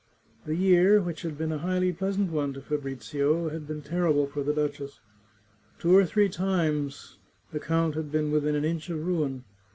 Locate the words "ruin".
9.05-9.43